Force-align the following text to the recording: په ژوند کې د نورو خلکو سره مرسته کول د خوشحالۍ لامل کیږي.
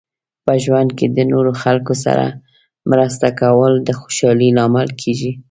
په 0.45 0.53
ژوند 0.63 0.89
کې 0.97 1.05
د 1.17 1.19
نورو 1.31 1.51
خلکو 1.61 1.93
سره 2.03 2.25
مرسته 2.91 3.27
کول 3.39 3.73
د 3.87 3.89
خوشحالۍ 3.99 4.49
لامل 4.57 4.89
کیږي. 5.01 5.31